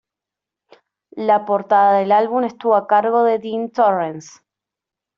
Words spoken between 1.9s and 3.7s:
del álbum estuvo a cargo de Dean